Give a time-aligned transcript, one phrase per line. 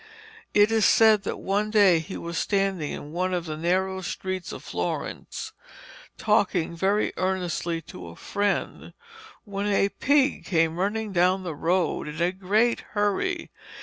[0.55, 4.51] It is said that one day he was standing in one of the narrow streets
[4.51, 5.53] of Florence
[6.17, 8.93] talking very earnestly to a friend,
[9.43, 13.51] when a pig came running down the road in a great hurry.